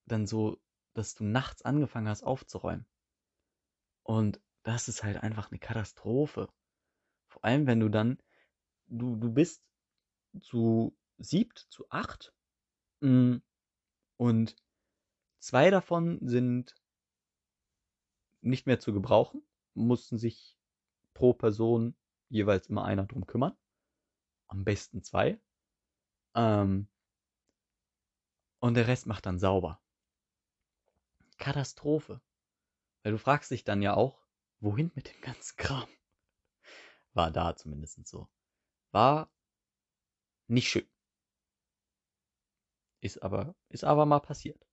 [0.06, 0.62] dann so,
[0.92, 2.86] dass du nachts angefangen hast aufzuräumen.
[4.04, 6.48] Und das ist halt einfach eine Katastrophe.
[7.26, 8.22] Vor allem, wenn du dann,
[8.86, 9.64] du, du bist
[10.40, 12.32] zu siebt, zu acht
[13.00, 13.38] mm,
[14.16, 14.56] und
[15.40, 16.76] zwei davon sind
[18.42, 19.42] nicht mehr zu gebrauchen,
[19.74, 20.56] mussten sich
[21.14, 21.96] pro Person
[22.34, 23.56] jeweils immer einer drum kümmern.
[24.48, 25.40] Am besten zwei.
[26.34, 26.88] Ähm,
[28.58, 29.80] und der Rest macht dann sauber.
[31.38, 32.20] Katastrophe.
[33.02, 34.26] Weil du fragst dich dann ja auch,
[34.60, 35.88] wohin mit dem ganzen Kram?
[37.12, 38.28] War da zumindest so.
[38.90, 39.30] War
[40.48, 40.88] nicht schön.
[43.00, 44.66] Ist aber, ist aber mal passiert.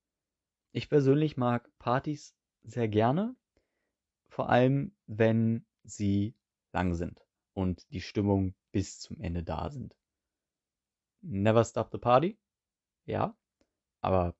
[0.72, 3.36] Ich persönlich mag Partys sehr gerne,
[4.30, 6.36] vor allem wenn sie
[6.72, 7.22] lang sind
[7.62, 9.96] und die Stimmung bis zum Ende da sind.
[11.22, 12.38] Never stop the party,
[13.06, 13.38] ja,
[14.02, 14.36] aber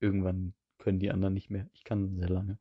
[0.00, 1.68] irgendwann können die anderen nicht mehr.
[1.72, 2.58] Ich kann sehr lange.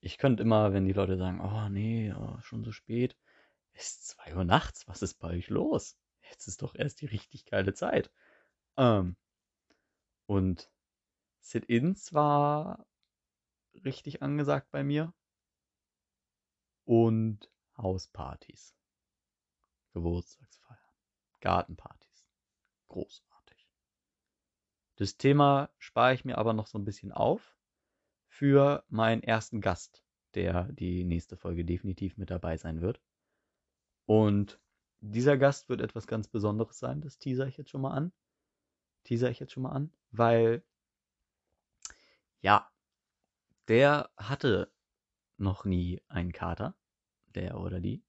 [0.00, 3.16] Ich könnte immer, wenn die Leute sagen, oh nee, oh, schon so spät,
[3.72, 5.96] es ist 2 Uhr nachts, was ist bei euch los?
[6.30, 8.12] Jetzt ist doch erst die richtig geile Zeit.
[8.76, 9.16] Ähm,
[10.26, 10.70] und
[11.40, 12.86] Sit-ins war
[13.84, 15.12] richtig angesagt bei mir.
[16.84, 18.77] Und Hauspartys.
[19.98, 20.78] Geburtstagsfeiern.
[21.40, 22.26] Gartenpartys.
[22.88, 23.68] Großartig.
[24.96, 27.56] Das Thema spare ich mir aber noch so ein bisschen auf
[28.28, 33.00] für meinen ersten Gast, der die nächste Folge definitiv mit dabei sein wird.
[34.06, 34.60] Und
[35.00, 38.12] dieser Gast wird etwas ganz Besonderes sein, das teaser ich jetzt schon mal an.
[39.04, 40.64] Teaser ich jetzt schon mal an, weil
[42.40, 42.70] ja,
[43.68, 44.72] der hatte
[45.36, 46.74] noch nie einen Kater,
[47.34, 48.02] der oder die.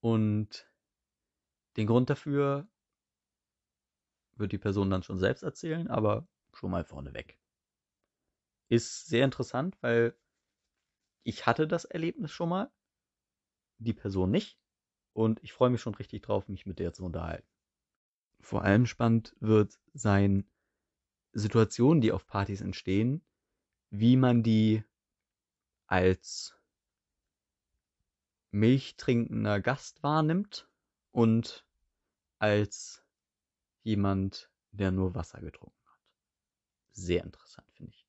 [0.00, 0.70] Und
[1.76, 2.68] Den Grund dafür
[4.36, 7.38] wird die Person dann schon selbst erzählen, aber schon mal vorneweg.
[8.68, 10.16] Ist sehr interessant, weil
[11.22, 12.72] ich hatte das Erlebnis schon mal,
[13.78, 14.58] die Person nicht,
[15.12, 17.48] und ich freue mich schon richtig drauf, mich mit der zu unterhalten.
[18.40, 20.48] Vor allem spannend wird sein
[21.32, 23.24] Situationen, die auf Partys entstehen,
[23.90, 24.84] wie man die
[25.86, 26.58] als
[28.50, 30.68] milchtrinkender Gast wahrnimmt
[31.12, 31.65] und
[32.38, 33.04] als
[33.82, 36.00] jemand, der nur Wasser getrunken hat.
[36.92, 38.06] Sehr interessant, finde ich.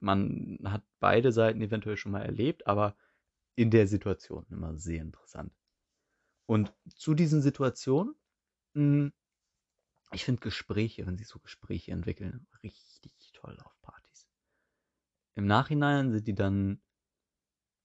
[0.00, 2.96] Man hat beide Seiten eventuell schon mal erlebt, aber
[3.54, 5.52] in der Situation immer sehr interessant.
[6.46, 8.14] Und zu diesen Situationen,
[8.74, 9.10] mh,
[10.12, 14.26] ich finde Gespräche, wenn sich so Gespräche entwickeln, richtig toll auf Partys.
[15.36, 16.82] Im Nachhinein sind die dann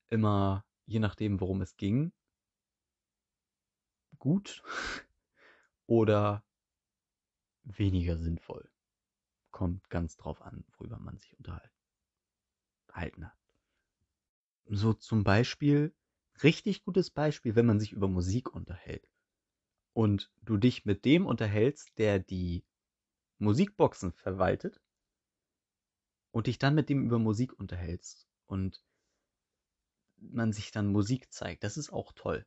[0.09, 2.13] immer, je nachdem, worum es ging,
[4.25, 4.63] gut
[5.85, 6.43] oder
[7.63, 8.67] weniger sinnvoll.
[9.51, 11.71] Kommt ganz drauf an, worüber man sich unterhalten
[13.27, 13.38] hat.
[14.65, 15.93] So zum Beispiel,
[16.41, 19.07] richtig gutes Beispiel, wenn man sich über Musik unterhält
[19.93, 22.65] und du dich mit dem unterhältst, der die
[23.38, 24.81] Musikboxen verwaltet
[26.31, 28.83] und dich dann mit dem über Musik unterhältst und
[30.17, 32.43] man sich dann Musik zeigt, das ist auch toll.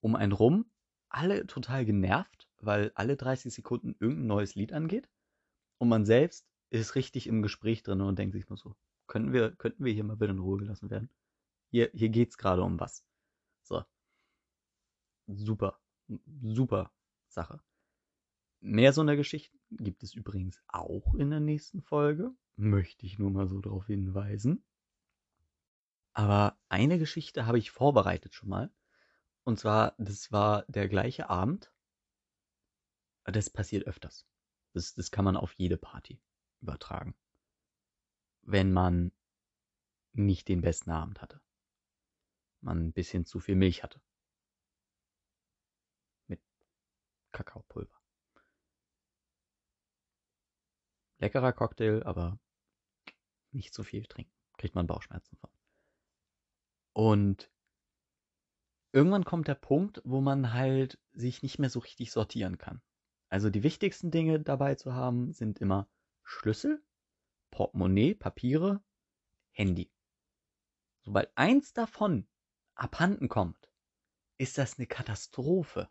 [0.00, 0.70] Um einen rum,
[1.14, 5.08] alle total genervt, weil alle 30 Sekunden irgendein neues Lied angeht
[5.78, 8.74] und man selbst ist richtig im Gespräch drin und denkt sich nur so,
[9.06, 11.08] könnten wir, könnten wir hier mal bitte in Ruhe gelassen werden?
[11.70, 13.04] Hier, hier geht's gerade um was.
[13.62, 13.84] So.
[15.26, 15.78] Super.
[16.42, 16.90] Super
[17.28, 17.60] Sache.
[18.60, 22.32] Mehr so eine Geschichte gibt es übrigens auch in der nächsten Folge.
[22.56, 24.64] Möchte ich nur mal so darauf hinweisen.
[26.12, 28.72] Aber eine Geschichte habe ich vorbereitet schon mal.
[29.44, 31.70] Und zwar, das war der gleiche Abend.
[33.24, 34.26] Das passiert öfters.
[34.72, 36.20] Das, das kann man auf jede Party
[36.60, 37.14] übertragen.
[38.42, 39.12] Wenn man
[40.12, 41.40] nicht den besten Abend hatte.
[42.60, 44.00] Man ein bisschen zu viel Milch hatte.
[46.26, 46.40] Mit
[47.32, 48.00] Kakaopulver.
[51.18, 52.38] Leckerer Cocktail, aber
[53.50, 54.32] nicht zu viel trinken.
[54.56, 55.50] Kriegt man Bauchschmerzen von.
[56.92, 57.50] Und
[58.94, 62.80] irgendwann kommt der Punkt, wo man halt sich nicht mehr so richtig sortieren kann.
[63.28, 65.88] Also die wichtigsten Dinge dabei zu haben, sind immer
[66.22, 66.80] Schlüssel,
[67.50, 68.82] Portemonnaie, Papiere,
[69.50, 69.90] Handy.
[71.02, 72.28] Sobald eins davon
[72.76, 73.68] abhanden kommt,
[74.36, 75.90] ist das eine Katastrophe.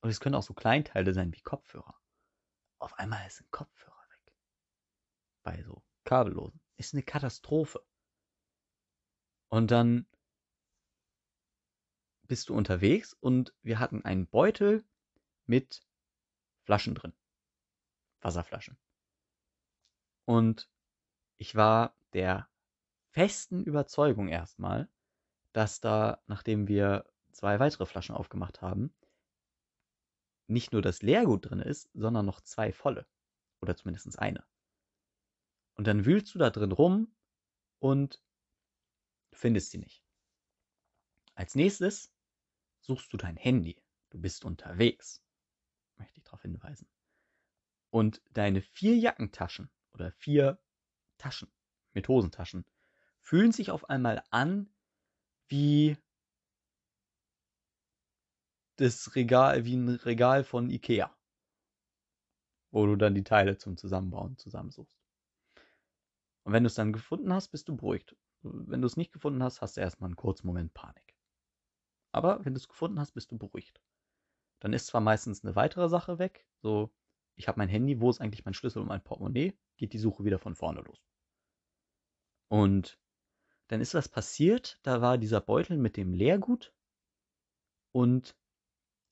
[0.00, 1.98] Und es können auch so Kleinteile sein wie Kopfhörer.
[2.78, 4.34] Auf einmal ist ein Kopfhörer weg.
[5.42, 6.60] Bei so kabellosen.
[6.76, 7.82] Ist eine Katastrophe.
[9.48, 10.06] Und dann
[12.26, 14.84] bist du unterwegs und wir hatten einen Beutel
[15.46, 15.86] mit
[16.64, 17.12] Flaschen drin.
[18.20, 18.78] Wasserflaschen.
[20.24, 20.70] Und
[21.36, 22.48] ich war der
[23.10, 24.88] festen Überzeugung erstmal,
[25.52, 28.94] dass da, nachdem wir zwei weitere Flaschen aufgemacht haben,
[30.46, 33.06] nicht nur das Leergut drin ist, sondern noch zwei volle.
[33.60, 34.44] Oder zumindest eine.
[35.74, 37.14] Und dann wühlst du da drin rum
[37.78, 38.22] und
[39.32, 40.04] findest sie nicht.
[41.34, 42.13] Als nächstes
[42.84, 43.82] suchst du dein Handy.
[44.10, 45.22] Du bist unterwegs.
[45.96, 46.88] Möchte ich darauf hinweisen.
[47.90, 50.60] Und deine vier Jackentaschen oder vier
[51.16, 51.50] Taschen
[51.92, 52.64] mit Hosentaschen
[53.20, 54.68] fühlen sich auf einmal an
[55.48, 55.96] wie
[58.76, 61.16] das Regal, wie ein Regal von Ikea.
[62.72, 64.98] Wo du dann die Teile zum Zusammenbauen zusammensuchst.
[66.42, 68.16] Und wenn du es dann gefunden hast, bist du beruhigt.
[68.42, 71.13] Wenn du es nicht gefunden hast, hast du erstmal einen kurzen Moment Panik.
[72.14, 73.82] Aber wenn du es gefunden hast, bist du beruhigt.
[74.60, 76.94] Dann ist zwar meistens eine weitere Sache weg, so,
[77.34, 80.24] ich habe mein Handy, wo ist eigentlich mein Schlüssel und mein Portemonnaie, geht die Suche
[80.24, 81.04] wieder von vorne los.
[82.46, 83.00] Und
[83.66, 86.72] dann ist was passiert, da war dieser Beutel mit dem Leergut
[87.90, 88.36] und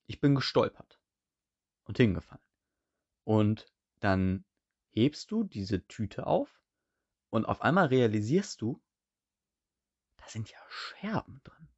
[0.07, 0.97] ich bin gestolpert
[1.83, 2.45] und hingefallen.
[3.25, 4.45] Und dann
[4.91, 6.63] hebst du diese Tüte auf
[7.29, 8.81] und auf einmal realisierst du,
[10.15, 11.72] da sind ja Scherben drin.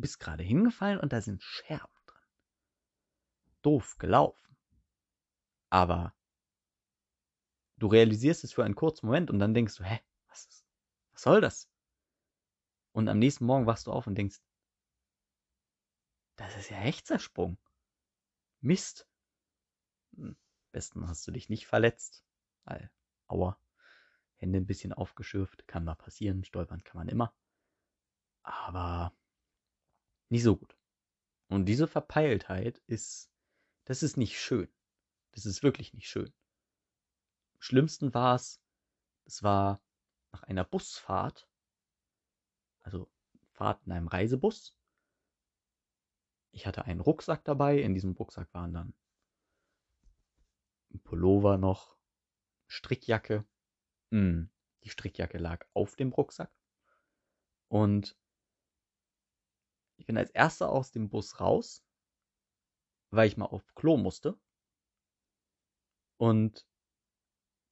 [0.00, 2.22] Bist gerade hingefallen und da sind Scherben drin.
[3.62, 4.56] Doof gelaufen.
[5.70, 6.14] Aber
[7.76, 10.66] du realisierst es für einen kurzen Moment und dann denkst du, hä, was, ist,
[11.12, 11.70] was soll das?
[12.92, 14.40] Und am nächsten Morgen wachst du auf und denkst,
[16.36, 17.58] das ist ja echt zersprungen.
[18.60, 19.06] Mist.
[20.16, 20.36] Am
[20.72, 22.24] besten hast du dich nicht verletzt.
[22.64, 22.90] Weil,
[23.26, 23.58] aua.
[24.36, 27.34] Hände ein bisschen aufgeschürft, kann mal passieren, stolpern kann man immer.
[28.42, 29.12] Aber
[30.30, 30.76] nicht so gut.
[31.48, 33.30] Und diese Verpeiltheit ist,
[33.84, 34.72] das ist nicht schön.
[35.32, 36.32] Das ist wirklich nicht schön.
[37.54, 38.60] Am schlimmsten war es,
[39.24, 39.82] es war
[40.32, 41.48] nach einer Busfahrt,
[42.80, 43.10] also
[43.52, 44.74] Fahrt in einem Reisebus.
[46.52, 47.80] Ich hatte einen Rucksack dabei.
[47.80, 48.94] In diesem Rucksack waren dann
[50.92, 51.96] ein Pullover noch,
[52.68, 53.44] Strickjacke.
[54.10, 54.44] Mm,
[54.84, 56.50] die Strickjacke lag auf dem Rucksack.
[57.68, 58.16] Und
[60.00, 61.84] ich bin als erster aus dem Bus raus,
[63.10, 64.40] weil ich mal auf Klo musste.
[66.16, 66.66] Und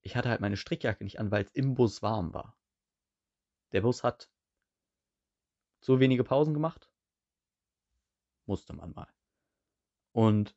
[0.03, 2.55] ich hatte halt meine Strickjacke nicht an, weil es im Bus warm war.
[3.72, 4.31] Der Bus hat
[5.81, 6.93] so wenige Pausen gemacht.
[8.45, 9.11] Musste man mal.
[10.12, 10.55] Und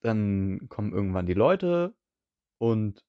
[0.00, 1.94] dann kommen irgendwann die Leute
[2.58, 3.06] und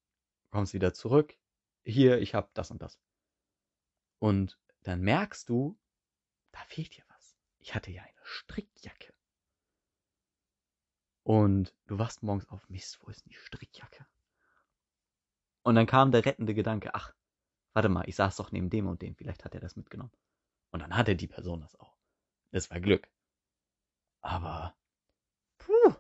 [0.52, 1.36] kommst wieder zurück.
[1.84, 3.00] Hier, ich hab das und das.
[4.20, 5.80] Und dann merkst du,
[6.52, 7.11] da fehlt dir was.
[7.62, 9.14] Ich hatte ja eine Strickjacke.
[11.24, 14.06] Und du wachst morgens auf, Mist, wo ist denn die Strickjacke?
[15.64, 17.14] Und dann kam der rettende Gedanke, ach,
[17.74, 20.12] warte mal, ich saß doch neben dem und dem, vielleicht hat er das mitgenommen.
[20.72, 21.96] Und dann hatte die Person das auch.
[22.50, 23.08] Das war Glück.
[24.22, 24.76] Aber,
[25.60, 25.96] puh,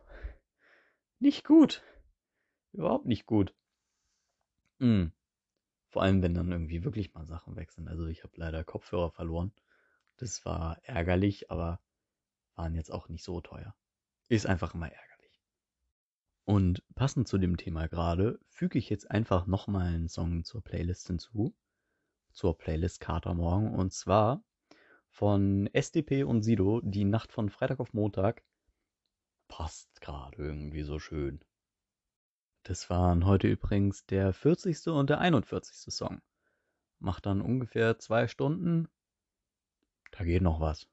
[1.19, 1.83] nicht gut.
[2.73, 3.53] Überhaupt nicht gut.
[4.79, 5.13] Mhm.
[5.89, 7.87] Vor allem, wenn dann irgendwie wirklich mal Sachen sind.
[7.87, 9.53] Also ich habe leider Kopfhörer verloren.
[10.21, 11.81] Das war ärgerlich, aber
[12.53, 13.75] waren jetzt auch nicht so teuer.
[14.29, 15.41] Ist einfach immer ärgerlich.
[16.45, 21.07] Und passend zu dem Thema gerade füge ich jetzt einfach nochmal einen Song zur Playlist
[21.07, 21.55] hinzu.
[22.33, 23.73] Zur Playlist Kater Morgen.
[23.73, 24.43] Und zwar
[25.09, 28.43] von SDP und Sido, die Nacht von Freitag auf Montag.
[29.47, 31.43] Passt gerade irgendwie so schön.
[32.61, 34.85] Das waren heute übrigens der 40.
[34.89, 35.91] und der 41.
[35.91, 36.21] Song.
[36.99, 38.87] Macht dann ungefähr zwei Stunden.
[40.11, 40.87] Da geht noch was.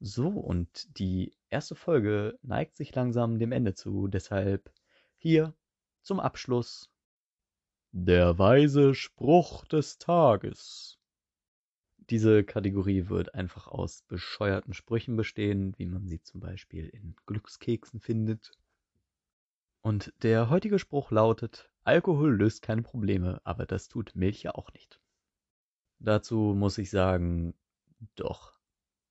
[0.00, 4.72] So, und die erste Folge neigt sich langsam dem Ende zu, deshalb
[5.16, 5.54] hier
[6.02, 6.90] zum Abschluss
[7.92, 10.98] der weise Spruch des Tages.
[12.10, 18.00] Diese Kategorie wird einfach aus bescheuerten Sprüchen bestehen, wie man sie zum Beispiel in Glückskeksen
[18.00, 18.50] findet.
[19.80, 24.72] Und der heutige Spruch lautet, Alkohol löst keine Probleme, aber das tut Milch ja auch
[24.72, 25.00] nicht.
[25.98, 27.54] Dazu muss ich sagen,
[28.14, 28.58] doch,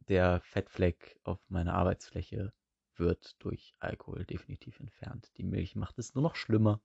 [0.08, 2.54] der Fettfleck auf meiner Arbeitsfläche
[2.96, 5.32] wird durch Alkohol definitiv entfernt.
[5.38, 6.82] Die Milch macht es nur noch schlimmer.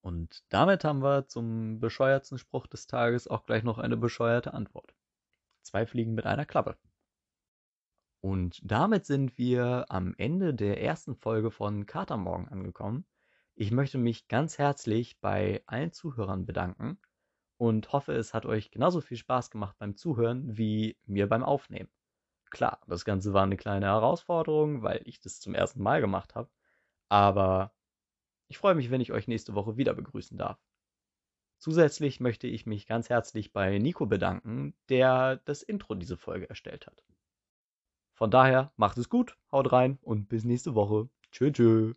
[0.00, 4.94] Und damit haben wir zum bescheuertsten Spruch des Tages auch gleich noch eine bescheuerte Antwort.
[5.62, 6.76] Zwei Fliegen mit einer Klappe.
[8.20, 13.04] Und damit sind wir am Ende der ersten Folge von Katermorgen angekommen.
[13.54, 16.98] Ich möchte mich ganz herzlich bei allen Zuhörern bedanken
[17.58, 21.90] und hoffe, es hat euch genauso viel Spaß gemacht beim Zuhören wie mir beim Aufnehmen.
[22.50, 26.50] Klar, das Ganze war eine kleine Herausforderung, weil ich das zum ersten Mal gemacht habe,
[27.08, 27.72] aber
[28.48, 30.58] ich freue mich, wenn ich euch nächste Woche wieder begrüßen darf.
[31.58, 36.86] Zusätzlich möchte ich mich ganz herzlich bei Nico bedanken, der das Intro diese Folge erstellt
[36.86, 37.04] hat.
[38.12, 41.08] Von daher macht es gut, haut rein und bis nächste Woche.
[41.32, 41.92] Tschö, tschö.